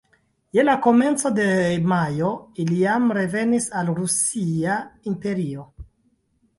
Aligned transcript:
Je 0.57 0.63
la 0.63 0.73
komenco 0.85 1.31
de 1.35 1.45
majo, 1.91 2.33
li 2.71 2.79
jam 2.81 3.07
revenis 3.21 3.71
al 3.83 3.95
Rusia 4.03 4.83
imperio. 5.15 5.73